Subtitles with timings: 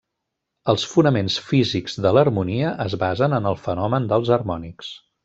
[0.71, 4.91] Els fonaments físics de l'harmonia es basen en el fenomen dels harmònics.